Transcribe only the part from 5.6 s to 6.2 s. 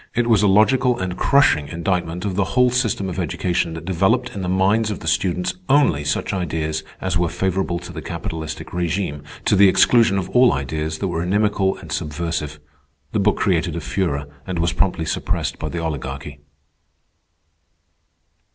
only